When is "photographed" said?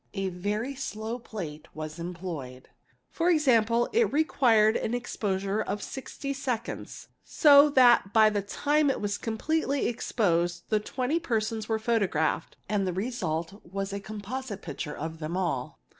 11.77-12.57